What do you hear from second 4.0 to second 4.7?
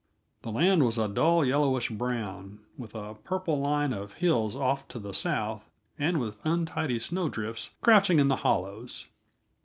hills